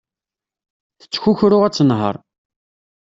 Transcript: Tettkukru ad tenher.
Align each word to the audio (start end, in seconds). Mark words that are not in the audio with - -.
Tettkukru 0.99 1.57
ad 1.63 1.73
tenher. 1.75 2.15